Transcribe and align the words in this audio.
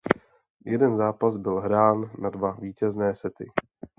Jeden 0.65 0.97
zápas 0.97 1.37
byl 1.37 1.59
hrán 1.61 2.11
na 2.19 2.29
dva 2.29 2.51
vítězné 2.51 3.15
sety. 3.15 3.45